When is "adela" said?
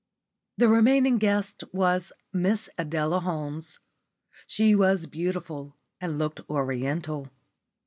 2.75-3.19